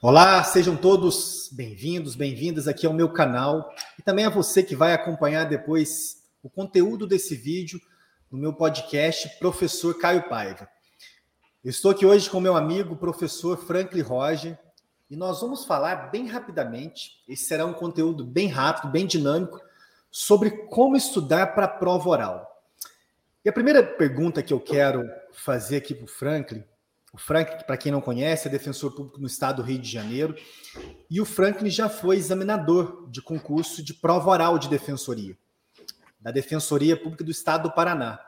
[0.00, 4.92] Olá, sejam todos bem-vindos, bem-vindas aqui ao meu canal e também a você que vai
[4.92, 7.80] acompanhar depois o conteúdo desse vídeo
[8.30, 10.68] no meu podcast Professor Caio Paiva.
[11.64, 14.56] Estou aqui hoje com meu amigo professor Franklin Roger
[15.10, 19.60] e nós vamos falar bem rapidamente, esse será um conteúdo bem rápido, bem dinâmico,
[20.12, 22.62] sobre como estudar para a prova oral.
[23.44, 25.02] E a primeira pergunta que eu quero
[25.32, 26.62] fazer aqui para o Franklin
[27.12, 30.36] o Franklin, para quem não conhece, é defensor público no estado do Rio de Janeiro.
[31.10, 35.36] E o Franklin já foi examinador de concurso de prova oral de defensoria,
[36.20, 38.20] da Defensoria Pública do Estado do Paraná.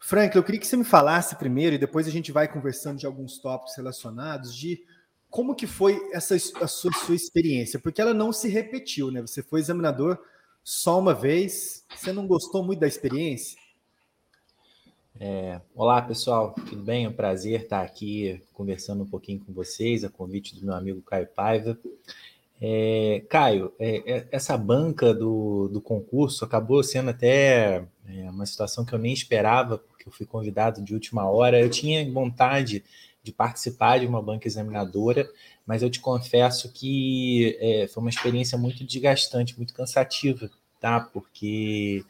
[0.00, 3.06] Franklin, eu queria que você me falasse primeiro, e depois a gente vai conversando de
[3.06, 4.82] alguns tópicos relacionados, de
[5.28, 9.20] como que foi essa a sua, sua experiência, porque ela não se repetiu, né?
[9.20, 10.18] Você foi examinador
[10.64, 13.58] só uma vez, você não gostou muito da experiência?
[15.20, 17.04] É, olá, pessoal, tudo bem?
[17.04, 21.02] É um prazer estar aqui conversando um pouquinho com vocês, a convite do meu amigo
[21.02, 21.76] Caio Paiva.
[22.60, 28.84] É, Caio, é, é essa banca do, do concurso acabou sendo até é, uma situação
[28.84, 31.60] que eu nem esperava, porque eu fui convidado de última hora.
[31.60, 32.84] Eu tinha vontade
[33.20, 35.28] de participar de uma banca examinadora,
[35.66, 41.00] mas eu te confesso que é, foi uma experiência muito desgastante, muito cansativa, tá?
[41.00, 42.04] Porque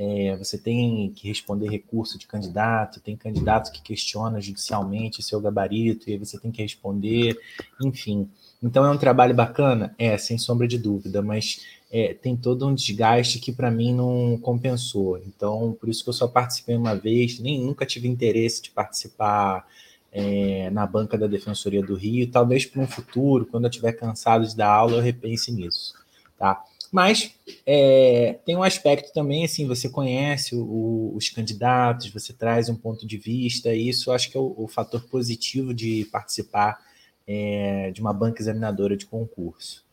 [0.00, 6.08] é, você tem que responder recurso de candidato, tem candidato que questiona judicialmente seu gabarito,
[6.08, 7.36] e aí você tem que responder,
[7.82, 8.30] enfim.
[8.62, 9.92] Então é um trabalho bacana?
[9.98, 14.38] É, sem sombra de dúvida, mas é, tem todo um desgaste que para mim não
[14.40, 15.18] compensou.
[15.18, 19.66] Então, por isso que eu só participei uma vez, nem nunca tive interesse de participar
[20.12, 22.30] é, na banca da Defensoria do Rio.
[22.30, 25.94] Talvez para um futuro, quando eu estiver cansado de dar aula, eu repense nisso.
[26.38, 26.62] Tá?
[26.90, 27.34] Mas
[27.66, 33.06] é, tem um aspecto também, assim, você conhece o, os candidatos, você traz um ponto
[33.06, 36.80] de vista, e isso acho que é o, o fator positivo de participar
[37.26, 39.84] é, de uma banca examinadora de concurso.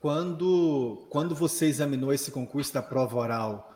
[0.00, 3.74] Quando, quando você examinou esse concurso da prova oral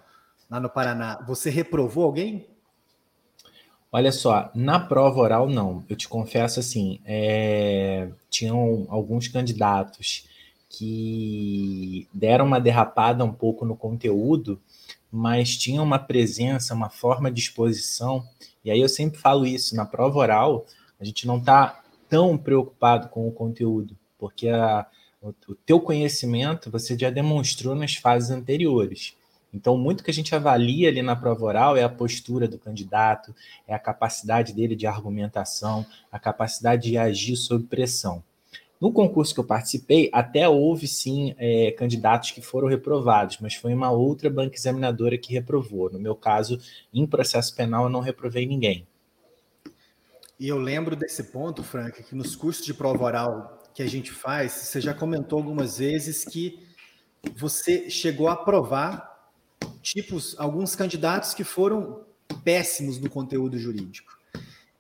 [0.49, 2.47] lá no Paraná, você reprovou alguém?
[3.91, 5.85] Olha só, na prova oral não.
[5.91, 10.27] Eu te confesso assim, é, tinham alguns candidatos
[10.73, 14.59] que deram uma derrapada um pouco no conteúdo,
[15.11, 18.25] mas tinham uma presença, uma forma de exposição.
[18.65, 20.65] E aí eu sempre falo isso, na prova oral,
[20.99, 24.87] a gente não está tão preocupado com o conteúdo, porque a,
[25.21, 29.15] o, o teu conhecimento você já demonstrou nas fases anteriores.
[29.53, 33.35] Então, muito que a gente avalia ali na prova oral é a postura do candidato,
[33.69, 38.25] é a capacidade dele de argumentação, a capacidade de agir sob pressão.
[38.83, 43.73] No concurso que eu participei, até houve sim é, candidatos que foram reprovados, mas foi
[43.73, 45.89] uma outra banca examinadora que reprovou.
[45.89, 46.59] No meu caso,
[46.93, 48.85] em processo penal, eu não reprovei ninguém.
[50.37, 54.11] E eu lembro desse ponto, Frank, que nos cursos de prova oral que a gente
[54.11, 56.59] faz, você já comentou algumas vezes que
[57.37, 59.31] você chegou a aprovar
[59.81, 62.01] tipos, alguns candidatos que foram
[62.43, 64.19] péssimos no conteúdo jurídico.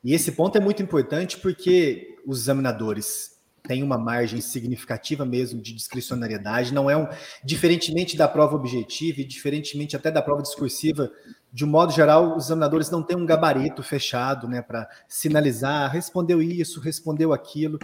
[0.02, 3.31] E esse ponto é muito importante porque os examinadores
[3.62, 7.06] tem uma margem significativa mesmo de discricionariedade, não é um
[7.44, 11.10] diferentemente da prova objetiva e diferentemente até da prova discursiva,
[11.52, 16.42] de um modo geral, os examinadores não têm um gabarito fechado, né, para sinalizar, respondeu
[16.42, 17.78] isso, respondeu aquilo.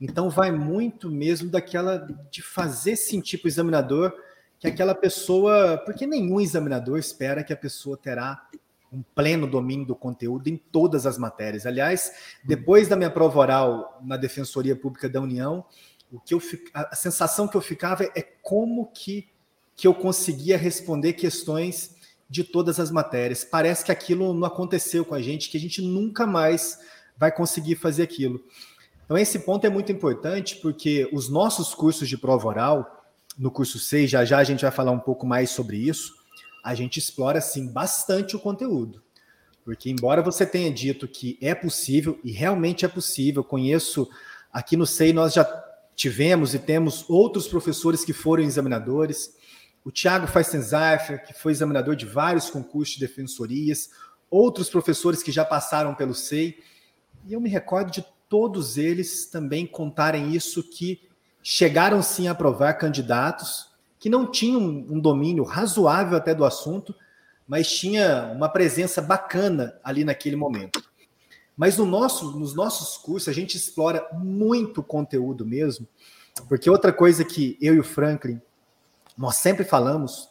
[0.00, 4.12] Então vai muito mesmo daquela de fazer sentir para o examinador
[4.58, 8.48] que aquela pessoa, porque nenhum examinador espera que a pessoa terá
[8.92, 11.64] um pleno domínio do conteúdo em todas as matérias.
[11.64, 12.12] Aliás,
[12.44, 15.64] depois da minha prova oral na Defensoria Pública da União,
[16.12, 16.42] o que eu
[16.74, 19.28] a sensação que eu ficava é como que,
[19.74, 21.96] que eu conseguia responder questões
[22.28, 23.44] de todas as matérias.
[23.44, 26.78] Parece que aquilo não aconteceu com a gente, que a gente nunca mais
[27.16, 28.44] vai conseguir fazer aquilo.
[29.04, 33.04] Então, esse ponto é muito importante, porque os nossos cursos de prova oral,
[33.38, 36.21] no curso 6, já já a gente vai falar um pouco mais sobre isso,
[36.62, 39.02] a gente explora sim bastante o conteúdo.
[39.64, 44.08] Porque, embora você tenha dito que é possível, e realmente é possível, conheço
[44.52, 45.44] aqui no SEI, nós já
[45.94, 49.36] tivemos e temos outros professores que foram examinadores.
[49.84, 53.90] O Tiago Feistenzarfer, que foi examinador de vários concursos de defensorias,
[54.30, 56.58] outros professores que já passaram pelo SEI.
[57.26, 61.02] E eu me recordo de todos eles também contarem isso, que
[61.42, 63.71] chegaram sim a aprovar candidatos
[64.02, 66.92] que não tinha um, um domínio razoável até do assunto,
[67.46, 70.82] mas tinha uma presença bacana ali naquele momento.
[71.56, 75.86] Mas no nosso, nos nossos cursos a gente explora muito conteúdo mesmo,
[76.48, 78.40] porque outra coisa que eu e o Franklin
[79.16, 80.28] nós sempre falamos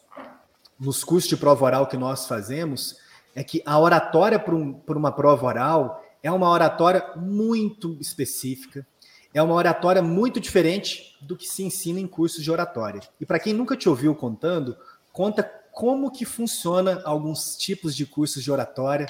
[0.78, 2.98] nos cursos de prova oral que nós fazemos
[3.34, 8.86] é que a oratória para um, uma prova oral é uma oratória muito específica,
[9.34, 13.00] é uma oratória muito diferente do que se ensina em cursos de oratória.
[13.20, 14.76] E para quem nunca te ouviu contando,
[15.12, 15.42] conta
[15.72, 19.06] como que funciona alguns tipos de cursos de oratória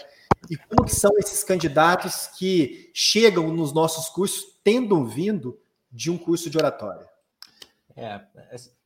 [0.48, 5.58] e como que são esses candidatos que chegam nos nossos cursos tendo vindo
[5.90, 7.06] de um curso de oratória.
[7.94, 8.20] É,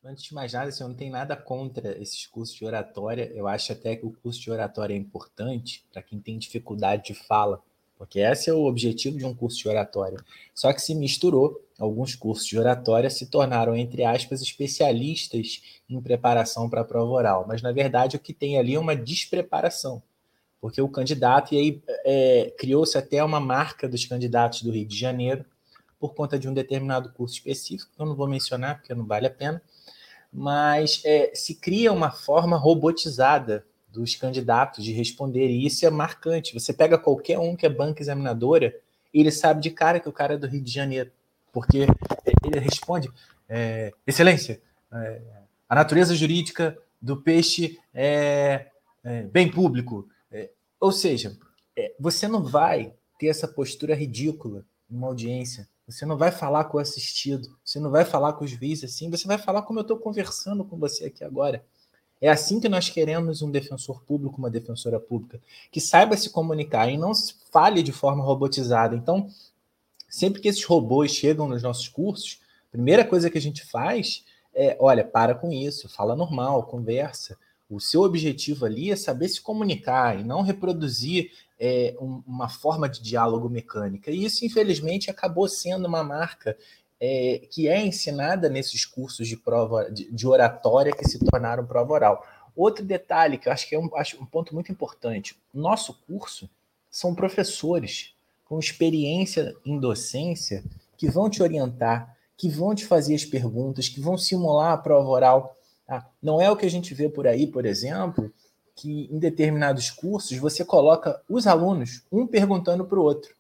[0.05, 3.31] antes de mais nada, assim, eu não tenho nada contra esses cursos de oratória.
[3.35, 7.15] Eu acho até que o curso de oratória é importante para quem tem dificuldade de
[7.15, 7.63] fala,
[7.99, 10.19] porque esse é o objetivo de um curso de oratória.
[10.55, 16.69] Só que se misturou, alguns cursos de oratória se tornaram, entre aspas, especialistas em preparação
[16.69, 17.45] para a prova oral.
[17.49, 20.03] Mas, na verdade, o que tem ali é uma despreparação,
[20.61, 24.99] porque o candidato, e aí é, criou-se até uma marca dos candidatos do Rio de
[24.99, 25.45] Janeiro,
[25.99, 29.27] por conta de um determinado curso específico, que eu não vou mencionar porque não vale
[29.27, 29.63] a pena,
[30.31, 33.65] mas é, se cria uma forma robotizada
[33.97, 36.55] dos candidatos de responder, e isso é marcante.
[36.55, 38.75] Você pega qualquer um que é banca examinadora,
[39.13, 41.11] e ele sabe de cara que o cara é do Rio de Janeiro,
[41.53, 41.87] porque
[42.45, 43.11] ele responde:
[43.49, 44.61] é, Excelência,
[44.93, 45.21] é,
[45.69, 48.67] a natureza jurídica do peixe é,
[49.03, 50.09] é bem público.
[50.31, 51.37] É, ou seja,
[51.77, 55.69] é, você não vai ter essa postura ridícula em uma audiência.
[55.87, 59.09] Você não vai falar com o assistido, você não vai falar com os juiz assim,
[59.09, 61.65] você vai falar como eu estou conversando com você aqui agora.
[62.21, 65.41] É assim que nós queremos um defensor público, uma defensora pública,
[65.71, 67.13] que saiba se comunicar e não
[67.53, 68.97] fale de forma robotizada.
[68.97, 69.29] Então,
[70.09, 74.25] sempre que esses robôs chegam nos nossos cursos, a primeira coisa que a gente faz
[74.57, 77.37] é, olha, para com isso, fala normal, conversa.
[77.69, 81.31] O seu objetivo ali é saber se comunicar e não reproduzir
[81.61, 84.11] é, um, uma forma de diálogo mecânica.
[84.11, 86.57] E isso, infelizmente, acabou sendo uma marca
[87.01, 91.93] é, que é ensinada nesses cursos de prova de, de, oratória que se tornaram prova
[91.93, 92.27] oral.
[92.55, 96.49] Outro detalhe que eu acho que é um, acho um ponto muito importante: nosso curso
[96.91, 98.15] são professores
[98.45, 100.65] com experiência em docência
[100.97, 105.09] que vão te orientar, que vão te fazer as perguntas, que vão simular a prova
[105.09, 105.57] oral.
[105.87, 106.09] Tá?
[106.23, 108.33] Não é o que a gente vê por aí, por exemplo,
[108.75, 113.36] que em determinados cursos você coloca os alunos um perguntando para o outro.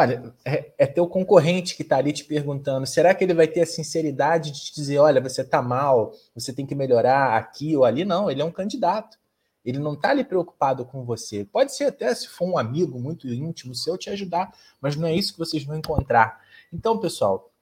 [0.00, 2.86] Olha, é, é teu concorrente que está ali te perguntando.
[2.86, 6.54] Será que ele vai ter a sinceridade de te dizer, olha, você está mal, você
[6.54, 8.02] tem que melhorar aqui ou ali?
[8.02, 9.18] Não, ele é um candidato.
[9.62, 11.44] Ele não está ali preocupado com você.
[11.44, 15.14] Pode ser até se for um amigo muito íntimo seu te ajudar, mas não é
[15.14, 16.40] isso que vocês vão encontrar.
[16.72, 17.52] Então, pessoal,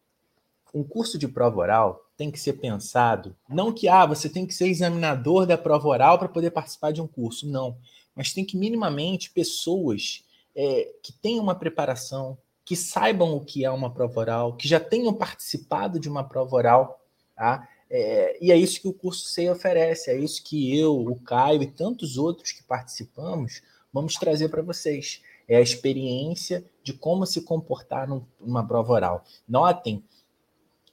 [0.72, 4.54] um curso de prova oral tem que ser pensado, não que ah, você tem que
[4.54, 7.76] ser examinador da prova oral para poder participar de um curso, não.
[8.14, 10.22] Mas tem que minimamente pessoas
[10.60, 14.80] é, que tenham uma preparação, que saibam o que é uma prova oral, que já
[14.80, 17.00] tenham participado de uma prova oral,
[17.36, 17.68] tá?
[17.88, 21.62] É, e é isso que o curso SEI oferece, é isso que eu, o Caio
[21.62, 23.62] e tantos outros que participamos
[23.92, 25.22] vamos trazer para vocês.
[25.46, 28.08] É a experiência de como se comportar
[28.40, 29.24] numa prova oral.
[29.48, 30.02] Notem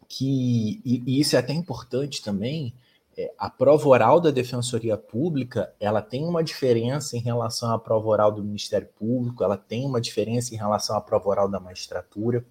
[0.07, 2.71] que, e, e isso é até importante também,
[3.17, 8.07] é, a prova oral da Defensoria Pública, ela tem uma diferença em relação à prova
[8.07, 12.45] oral do Ministério Público, ela tem uma diferença em relação à prova oral da magistratura.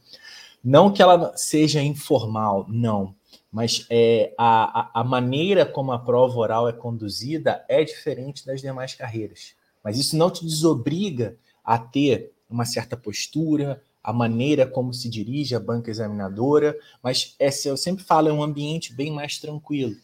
[0.62, 3.14] Não que ela seja informal, não,
[3.52, 8.94] mas é, a, a maneira como a prova oral é conduzida é diferente das demais
[8.94, 9.54] carreiras.
[9.82, 15.54] Mas isso não te desobriga a ter uma certa postura, a maneira como se dirige
[15.54, 19.94] a banca examinadora, mas esse, eu sempre falo, é um ambiente bem mais tranquilo.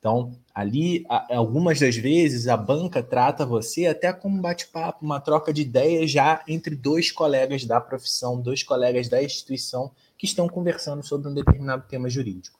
[0.00, 5.52] Então, ali, algumas das vezes, a banca trata você até como um bate-papo, uma troca
[5.52, 11.06] de ideias já entre dois colegas da profissão, dois colegas da instituição que estão conversando
[11.06, 12.58] sobre um determinado tema jurídico.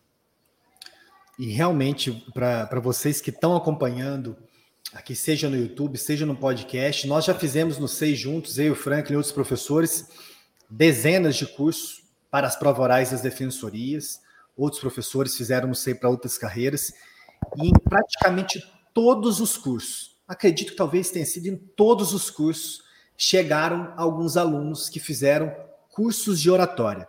[1.39, 4.37] E realmente, para vocês que estão acompanhando,
[4.93, 8.77] aqui seja no YouTube, seja no podcast, nós já fizemos no Seis Juntos, eu, o
[8.77, 10.11] Franklin e outros professores,
[10.69, 14.21] dezenas de cursos para as provas orais das defensorias.
[14.55, 16.93] Outros professores fizeram, não sei, para outras carreiras.
[17.57, 18.63] E em praticamente
[18.95, 22.83] todos os cursos, acredito que talvez tenha sido em todos os cursos,
[23.17, 25.55] chegaram alguns alunos que fizeram
[25.91, 27.09] cursos de oratória.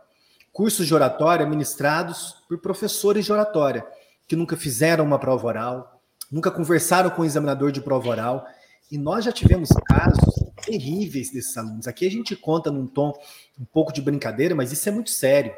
[0.51, 3.85] Cursos de oratória ministrados por professores de oratória,
[4.27, 8.45] que nunca fizeram uma prova oral, nunca conversaram com o examinador de prova oral.
[8.91, 11.87] E nós já tivemos casos terríveis desses alunos.
[11.87, 13.13] Aqui a gente conta num tom
[13.59, 15.53] um pouco de brincadeira, mas isso é muito sério.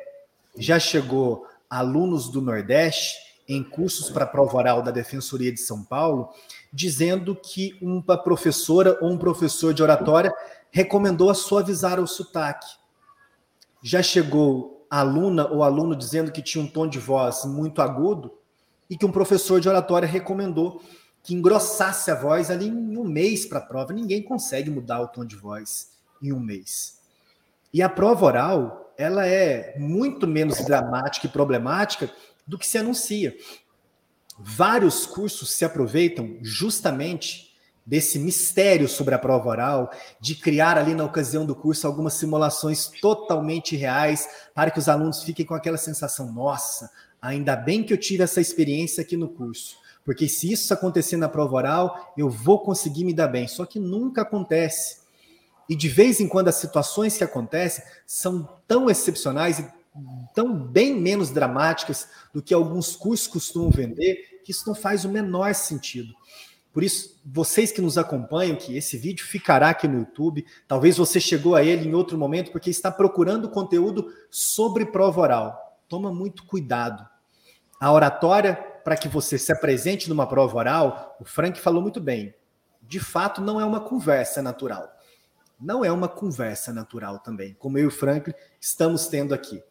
[0.58, 6.30] Já chegou alunos do Nordeste em cursos para prova oral da Defensoria de São Paulo,
[6.72, 10.34] dizendo que uma professora ou um professor de oratória
[10.72, 12.68] recomendou a suavizar o sotaque.
[13.82, 18.32] Já chegou aluna ou aluno dizendo que tinha um tom de voz muito agudo
[18.90, 20.82] e que um professor de oratória recomendou
[21.24, 23.94] que engrossasse a voz ali em um mês para a prova.
[23.94, 27.00] Ninguém consegue mudar o tom de voz em um mês.
[27.74, 32.10] E a prova oral, ela é muito menos dramática e problemática
[32.46, 33.36] do que se anuncia.
[34.38, 37.54] Vários cursos se aproveitam justamente
[37.86, 42.88] desse mistério sobre a prova oral, de criar ali na ocasião do curso algumas simulações
[43.02, 46.90] totalmente reais, para que os alunos fiquem com aquela sensação: nossa,
[47.22, 49.78] ainda bem que eu tive essa experiência aqui no curso.
[50.06, 53.48] Porque se isso acontecer na prova oral, eu vou conseguir me dar bem.
[53.48, 55.04] Só que nunca acontece.
[55.70, 59.68] E de vez em quando as situações que acontecem são tão excepcionais e
[60.34, 65.10] tão bem menos dramáticas do que alguns cursos costumam vender, que isso não faz o
[65.10, 66.14] menor sentido.
[66.74, 71.20] Por isso, vocês que nos acompanham, que esse vídeo ficará aqui no YouTube, talvez você
[71.20, 75.80] chegou a ele em outro momento porque está procurando conteúdo sobre prova oral.
[75.88, 77.08] Toma muito cuidado.
[77.80, 82.34] A oratória, para que você se apresente numa prova oral, o Frank falou muito bem.
[82.82, 84.92] De fato, não é uma conversa natural.
[85.60, 89.64] Não é uma conversa natural também, como eu e o Frank estamos tendo aqui.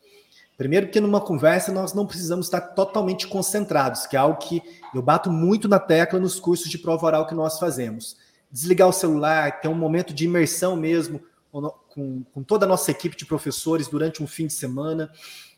[0.56, 4.62] Primeiro, porque numa conversa nós não precisamos estar totalmente concentrados, que é algo que
[4.94, 8.16] eu bato muito na tecla nos cursos de prova oral que nós fazemos.
[8.50, 13.16] Desligar o celular, ter um momento de imersão mesmo com, com toda a nossa equipe
[13.16, 15.10] de professores durante um fim de semana,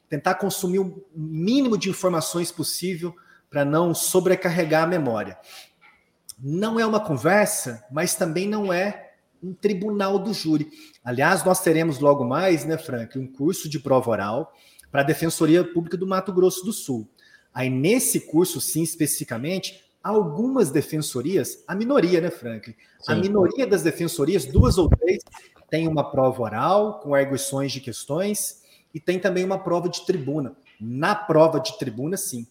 [0.08, 3.14] tentar consumir o mínimo de informações possível
[3.50, 5.38] para não sobrecarregar a memória.
[6.38, 10.70] Não é uma conversa, mas também não é um tribunal do júri.
[11.04, 14.52] Aliás, nós teremos logo mais, né, Frank, um curso de prova oral
[14.94, 17.10] para a Defensoria Pública do Mato Grosso do Sul.
[17.52, 22.76] Aí, nesse curso, sim, especificamente, algumas defensorias, a minoria, né, Franklin?
[23.00, 23.12] Sim.
[23.12, 25.20] A minoria das defensorias, duas ou três,
[25.68, 28.62] tem uma prova oral com arguições de questões
[28.94, 30.54] e tem também uma prova de tribuna.
[30.80, 32.46] Na prova de tribuna, sim,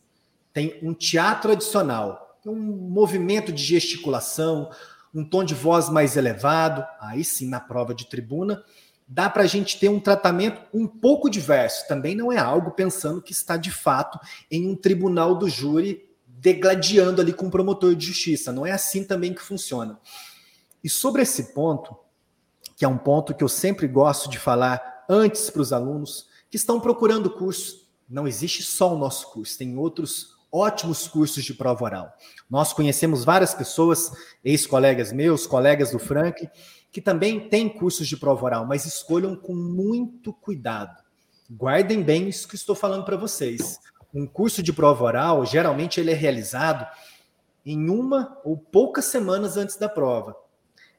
[0.52, 4.70] tem um teatro adicional, um movimento de gesticulação,
[5.16, 8.62] um tom de voz mais elevado, aí sim, na prova de tribuna,
[9.08, 11.88] dá para a gente ter um tratamento um pouco diverso.
[11.88, 14.20] Também não é algo pensando que está de fato
[14.50, 18.52] em um tribunal do júri degladiando ali com o promotor de justiça.
[18.52, 20.00] Não é assim também que funciona.
[20.84, 21.96] E sobre esse ponto,
[22.76, 26.58] que é um ponto que eu sempre gosto de falar antes para os alunos que
[26.58, 31.84] estão procurando curso, não existe só o nosso curso, tem outros ótimos cursos de prova
[31.84, 32.14] oral.
[32.50, 34.12] Nós conhecemos várias pessoas,
[34.44, 36.48] ex-colegas meus, colegas do Frank,
[36.94, 40.96] que também têm cursos de prova oral, mas escolham com muito cuidado.
[41.50, 43.80] Guardem bem isso que estou falando para vocês.
[44.14, 46.86] Um curso de prova oral, geralmente ele é realizado
[47.66, 50.36] em uma ou poucas semanas antes da prova.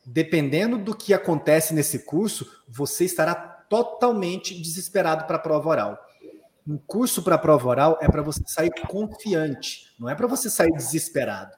[0.05, 5.99] Dependendo do que acontece nesse curso, você estará totalmente desesperado para a prova oral.
[6.67, 10.73] Um curso para prova oral é para você sair confiante, não é para você sair
[10.73, 11.53] desesperado.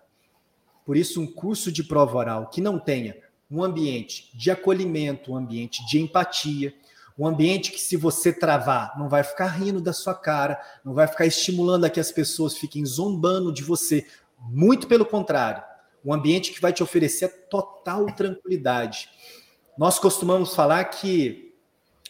[0.84, 5.36] Por isso, um curso de prova oral que não tenha um ambiente de acolhimento, um
[5.36, 6.74] ambiente de empatia,
[7.18, 11.06] um ambiente que, se você travar, não vai ficar rindo da sua cara, não vai
[11.06, 14.06] ficar estimulando a que as pessoas fiquem zombando de você.
[14.38, 15.62] Muito pelo contrário,
[16.04, 19.08] um ambiente que vai te oferecer total tranquilidade.
[19.78, 21.54] Nós costumamos falar que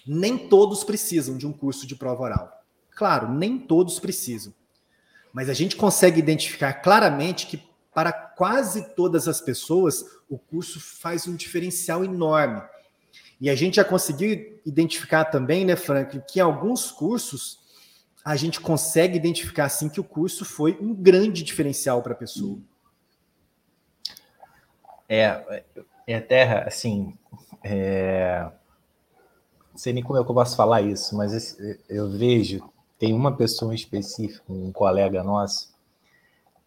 [0.07, 2.65] nem todos precisam de um curso de prova oral.
[2.91, 4.53] Claro, nem todos precisam.
[5.33, 7.59] Mas a gente consegue identificar claramente que
[7.97, 12.61] para quase todas as pessoas, o curso faz um diferencial enorme.
[13.41, 17.59] E a gente já conseguiu identificar também, né, Frank, que em alguns cursos
[18.23, 22.59] a gente consegue identificar assim que o curso foi um grande diferencial para a pessoa.
[25.09, 25.65] É,
[26.07, 27.17] é até assim,
[27.65, 28.47] é...
[29.73, 31.57] não sei nem como é eu posso falar isso, mas
[31.89, 32.63] eu vejo,
[32.99, 35.75] tem uma pessoa em específico, um colega nosso,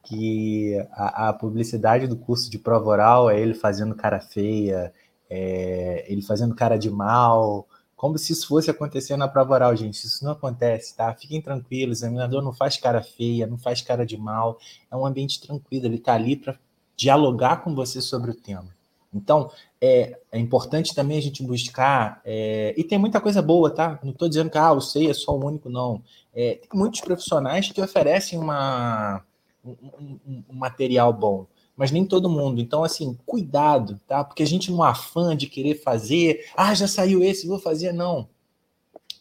[0.04, 4.94] que a, a, publicidade do curso de prova oral é ele fazendo cara feia,
[5.30, 9.96] é, ele fazendo cara de mal, como se isso fosse acontecer na prova oral, gente.
[9.96, 11.14] Isso não acontece, tá?
[11.14, 14.58] Fiquem tranquilos, o examinador não faz cara feia, não faz cara de mal,
[14.90, 16.58] é um ambiente tranquilo, ele está ali para
[16.96, 18.74] dialogar com você sobre o tema.
[19.14, 19.52] Então,
[19.82, 24.00] é, é, importante também a gente buscar, é, e tem muita coisa boa, tá?
[24.04, 26.02] Não estou dizendo que ah, o SEI é só o único, não.
[26.34, 29.24] É, tem muitos profissionais que oferecem uma,
[29.64, 32.60] um, um, material bom, mas nem todo mundo.
[32.62, 34.24] Então, assim, cuidado, tá?
[34.24, 38.30] Porque a gente não afã de querer fazer, ah, já saiu esse, vou fazer, não.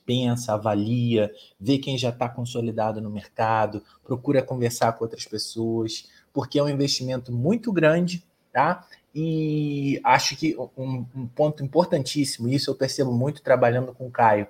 [0.05, 1.31] Pensa, avalia,
[1.61, 6.69] vê quem já está consolidado no mercado, procura conversar com outras pessoas, porque é um
[6.69, 8.87] investimento muito grande, tá?
[9.15, 14.47] E acho que um, um ponto importantíssimo, isso eu percebo muito trabalhando com o Caio,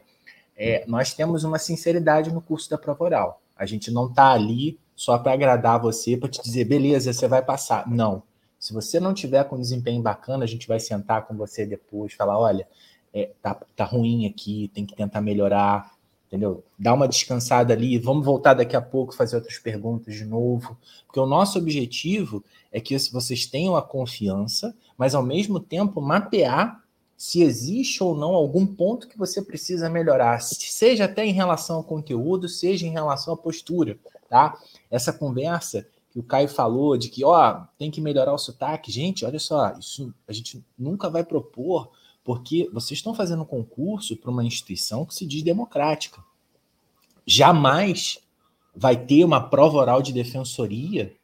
[0.57, 3.43] é, nós temos uma sinceridade no curso da prova oral.
[3.57, 7.41] A gente não está ali só para agradar você, para te dizer, beleza, você vai
[7.41, 7.89] passar.
[7.89, 8.21] Não.
[8.59, 12.37] Se você não tiver com desempenho bacana, a gente vai sentar com você depois, falar,
[12.37, 12.67] olha,
[13.15, 15.93] é, tá, tá ruim aqui, tem que tentar melhorar.
[16.27, 16.65] entendeu?
[16.77, 20.77] Dá uma descansada ali, vamos voltar daqui a pouco fazer outras perguntas de novo,
[21.07, 26.83] porque o nosso objetivo é que vocês tenham a confiança, mas ao mesmo tempo mapear
[27.17, 31.85] se existe ou não algum ponto que você precisa melhorar, seja até em relação ao
[31.85, 33.97] conteúdo, seja em relação à postura,
[34.29, 34.59] tá?
[34.91, 39.25] Essa conversa que o Caio falou de que, ó, tem que melhorar o sotaque, gente,
[39.25, 41.91] olha só, isso a gente nunca vai propor,
[42.25, 46.23] porque vocês estão fazendo um concurso para uma instituição que se diz democrática.
[47.27, 48.19] Jamais
[48.75, 51.15] vai ter uma prova oral de defensoria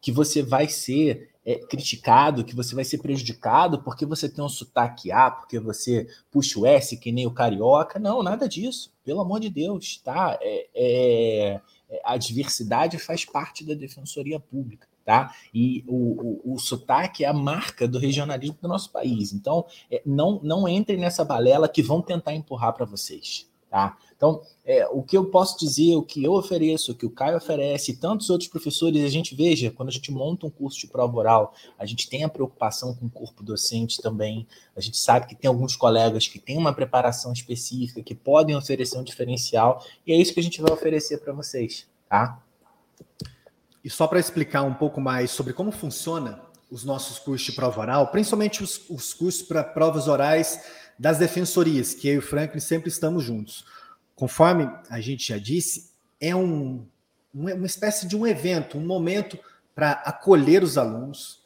[0.00, 4.48] que você vai ser é, criticado, que você vai ser prejudicado porque você tem um
[4.48, 8.00] sotaque A, porque você puxa o S que nem o carioca.
[8.00, 8.92] Não, nada disso.
[9.04, 10.36] Pelo amor de Deus, tá?
[10.40, 11.60] É, é,
[12.04, 14.88] a diversidade faz parte da defensoria pública.
[15.04, 15.32] Tá?
[15.54, 19.32] E o, o, o sotaque é a marca do regionalismo do nosso país.
[19.32, 23.48] Então, é, não, não entrem nessa balela que vão tentar empurrar para vocês.
[23.70, 23.96] Tá?
[24.16, 27.36] Então, é, o que eu posso dizer, o que eu ofereço, o que o Caio
[27.36, 30.86] oferece, e tantos outros professores, a gente veja, quando a gente monta um curso de
[30.86, 35.26] prova oral, a gente tem a preocupação com o corpo docente também, a gente sabe
[35.26, 40.12] que tem alguns colegas que têm uma preparação específica, que podem oferecer um diferencial, e
[40.12, 42.42] é isso que a gente vai oferecer para vocês, tá?
[43.84, 47.80] E só para explicar um pouco mais sobre como funciona os nossos cursos de prova
[47.80, 50.60] oral, principalmente os, os cursos para provas orais
[50.98, 53.64] das defensorias, que eu e o Franklin sempre estamos juntos.
[54.16, 56.84] Conforme a gente já disse, é um,
[57.32, 59.38] uma espécie de um evento, um momento
[59.74, 61.40] para acolher os alunos.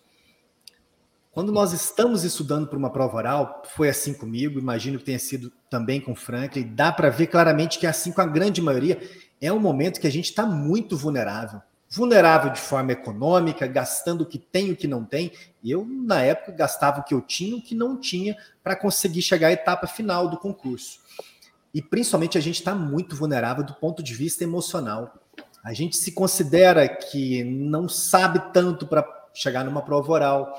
[1.33, 5.53] Quando nós estamos estudando para uma prova oral, foi assim comigo, imagino que tenha sido
[5.69, 8.99] também com o Franklin, dá para ver claramente que é assim com a grande maioria,
[9.41, 11.61] é um momento que a gente está muito vulnerável
[11.91, 15.33] vulnerável de forma econômica, gastando o que tem e o que não tem.
[15.63, 19.23] Eu, na época, gastava o que eu tinha e o que não tinha para conseguir
[19.23, 21.01] chegar à etapa final do concurso.
[21.73, 25.15] E principalmente a gente está muito vulnerável do ponto de vista emocional.
[25.63, 30.55] A gente se considera que não sabe tanto para chegar numa prova oral.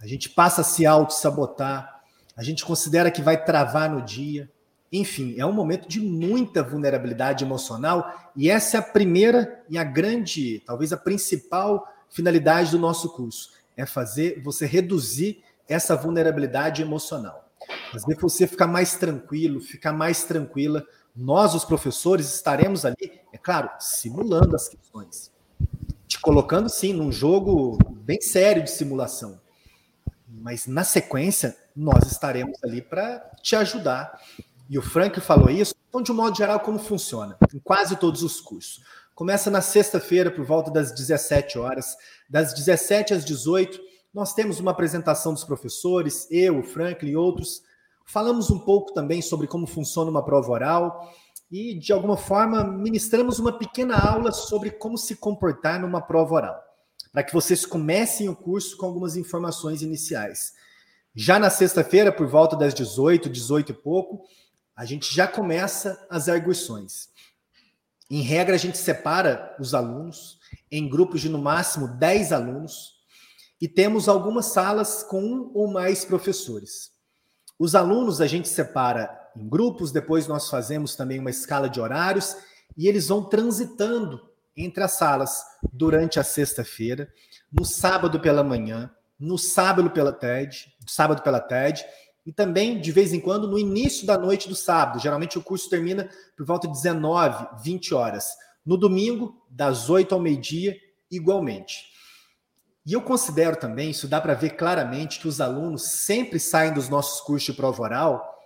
[0.00, 2.02] A gente passa a se auto-sabotar.
[2.36, 4.50] A gente considera que vai travar no dia.
[4.92, 9.82] Enfim, é um momento de muita vulnerabilidade emocional e essa é a primeira e a
[9.82, 17.45] grande, talvez a principal finalidade do nosso curso, é fazer você reduzir essa vulnerabilidade emocional.
[17.92, 20.86] Fazer você ficar mais tranquilo, ficar mais tranquila.
[21.14, 25.32] Nós, os professores, estaremos ali, é claro, simulando as questões.
[26.06, 29.40] Te colocando, sim, num jogo bem sério de simulação.
[30.28, 34.20] Mas, na sequência, nós estaremos ali para te ajudar
[34.68, 35.74] e o Frank falou isso.
[35.88, 37.36] Então, de um modo geral, como funciona?
[37.54, 38.82] Em quase todos os cursos.
[39.14, 41.96] Começa na sexta-feira, por volta das 17 horas.
[42.28, 43.80] Das 17 às 18,
[44.16, 47.60] nós temos uma apresentação dos professores, eu, o Franklin e outros.
[48.06, 51.14] Falamos um pouco também sobre como funciona uma prova oral
[51.50, 56.62] e, de alguma forma, ministramos uma pequena aula sobre como se comportar numa prova oral,
[57.12, 60.54] para que vocês comecem o curso com algumas informações iniciais.
[61.14, 64.22] Já na sexta-feira, por volta das 18, 18 e pouco,
[64.74, 67.10] a gente já começa as arguições.
[68.10, 70.38] Em regra, a gente separa os alunos
[70.72, 72.95] em grupos de no máximo 10 alunos
[73.60, 76.90] e temos algumas salas com um ou mais professores.
[77.58, 82.36] Os alunos a gente separa em grupos, depois nós fazemos também uma escala de horários
[82.76, 84.20] e eles vão transitando
[84.56, 85.42] entre as salas
[85.72, 87.10] durante a sexta-feira,
[87.52, 91.84] no sábado pela manhã, no sábado pela tarde, sábado pela tarde
[92.26, 94.98] e também, de vez em quando, no início da noite do sábado.
[94.98, 98.34] Geralmente o curso termina por volta de 19, 20 horas.
[98.64, 100.76] No domingo, das 8 ao meio-dia,
[101.10, 101.95] igualmente.
[102.86, 106.88] E eu considero também, isso dá para ver claramente, que os alunos sempre saem dos
[106.88, 108.36] nossos cursos de prova oral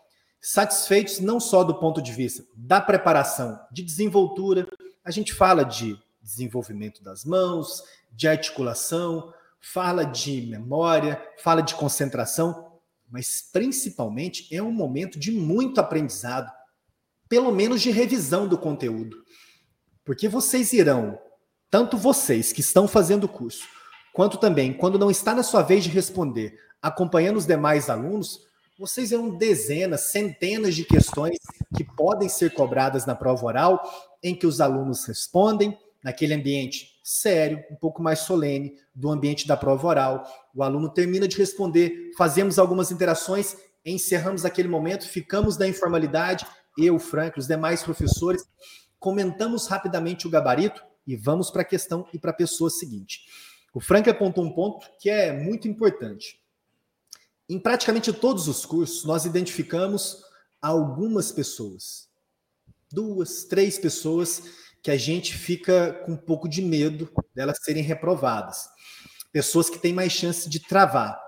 [0.40, 4.66] satisfeitos não só do ponto de vista da preparação, de desenvoltura,
[5.04, 12.80] a gente fala de desenvolvimento das mãos, de articulação, fala de memória, fala de concentração,
[13.10, 16.50] mas principalmente é um momento de muito aprendizado,
[17.28, 19.16] pelo menos de revisão do conteúdo.
[20.04, 21.18] Porque vocês irão,
[21.70, 23.68] tanto vocês que estão fazendo o curso,
[24.12, 28.40] quanto também quando não está na sua vez de responder, acompanhando os demais alunos,
[28.78, 31.36] vocês verão dezenas, centenas de questões
[31.76, 33.82] que podem ser cobradas na prova oral,
[34.22, 39.56] em que os alunos respondem naquele ambiente sério, um pouco mais solene do ambiente da
[39.56, 40.24] prova oral.
[40.54, 46.46] O aluno termina de responder, fazemos algumas interações, encerramos aquele momento, ficamos na informalidade,
[46.78, 48.44] eu, Frank, os demais professores,
[48.98, 53.20] comentamos rapidamente o gabarito e vamos para a questão e para a pessoa seguinte.
[53.72, 56.40] O Frank apontou um ponto que é muito importante.
[57.48, 60.22] Em praticamente todos os cursos, nós identificamos
[60.60, 62.10] algumas pessoas
[62.90, 64.42] duas, três pessoas
[64.82, 68.68] que a gente fica com um pouco de medo delas serem reprovadas.
[69.32, 71.20] Pessoas que têm mais chance de travar.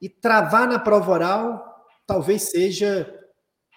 [0.00, 3.12] E travar na prova oral talvez seja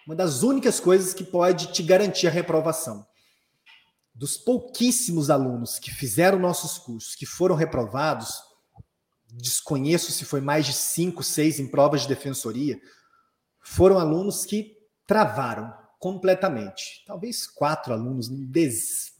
[0.05, 3.05] uma das únicas coisas que pode te garantir a reprovação.
[4.15, 8.41] Dos pouquíssimos alunos que fizeram nossos cursos, que foram reprovados,
[9.29, 12.79] desconheço se foi mais de cinco, seis em provas de defensoria,
[13.59, 17.03] foram alunos que travaram completamente.
[17.05, 18.31] Talvez quatro alunos,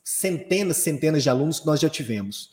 [0.03, 2.51] centenas, centenas de alunos que nós já tivemos.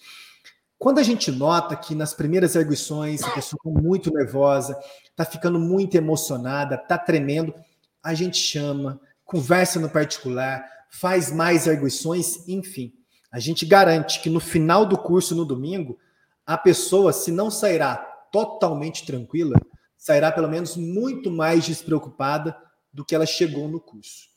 [0.79, 5.61] Quando a gente nota que nas primeiras arguições a pessoa está muito nervosa, está ficando
[5.61, 7.55] muito emocionada, está tremendo,
[8.03, 12.93] a gente chama, conversa no particular, faz mais arguições, enfim.
[13.33, 15.99] A gente garante que no final do curso, no domingo,
[16.47, 17.97] a pessoa, se não sairá
[18.31, 19.57] totalmente tranquila,
[19.97, 22.57] sairá pelo menos muito mais despreocupada
[22.93, 24.29] do que ela chegou no curso.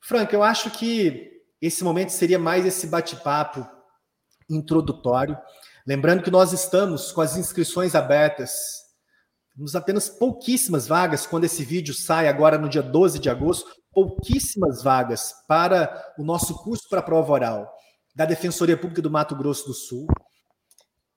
[0.00, 3.66] Frank, eu acho que esse momento seria mais esse bate-papo
[4.50, 5.38] introdutório.
[5.86, 8.82] Lembrando que nós estamos com as inscrições abertas.
[9.54, 14.82] Temos apenas pouquíssimas vagas quando esse vídeo sai agora no dia 12 de agosto, pouquíssimas
[14.82, 17.74] vagas para o nosso curso para prova oral
[18.14, 20.06] da Defensoria Pública do Mato Grosso do Sul.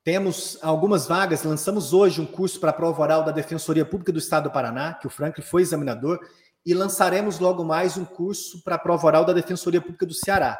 [0.03, 4.19] Temos algumas vagas, lançamos hoje um curso para a prova oral da Defensoria Pública do
[4.19, 6.19] Estado do Paraná, que o Franklin foi examinador,
[6.65, 10.57] e lançaremos logo mais um curso para a prova oral da Defensoria Pública do Ceará.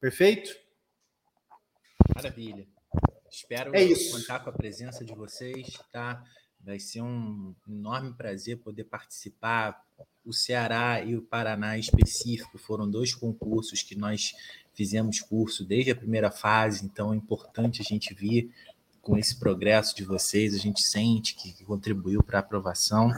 [0.00, 0.50] Perfeito?
[2.14, 2.66] Maravilha.
[3.30, 6.22] Espero é contar com a presença de vocês, tá?
[6.60, 9.82] Vai ser um enorme prazer poder participar.
[10.26, 14.34] O Ceará e o Paraná em específico foram dois concursos que nós
[14.74, 18.50] fizemos curso desde a primeira fase, então é importante a gente vir
[19.00, 23.12] com esse progresso de vocês, a gente sente que, contribuiu para a aprovação.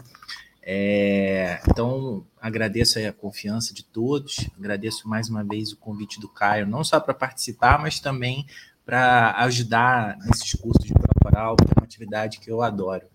[0.62, 6.66] É, então, agradeço a confiança de todos, agradeço mais uma vez o convite do Caio,
[6.66, 8.46] não só para participar, mas também
[8.84, 13.06] para ajudar nesses cursos de prova que é uma atividade que eu adoro.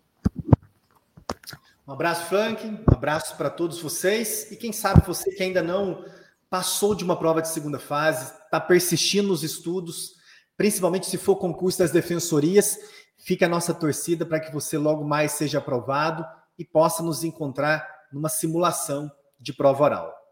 [1.85, 6.05] Um abraço, Frank, um abraço para todos vocês, e quem sabe você que ainda não
[6.49, 10.13] passou de uma prova de segunda fase, está persistindo nos estudos,
[10.55, 12.77] principalmente se for concurso das defensorias,
[13.17, 16.25] fica a nossa torcida para que você logo mais seja aprovado
[16.57, 20.22] e possa nos encontrar numa simulação de prova oral.